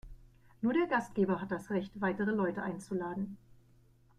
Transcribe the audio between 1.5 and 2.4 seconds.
das Recht, weitere